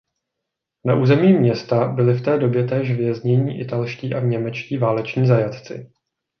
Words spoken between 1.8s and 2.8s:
byli v té době